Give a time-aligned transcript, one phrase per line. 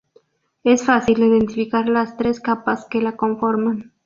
[0.63, 3.93] Es fácil identificar las tres capas que la conforman.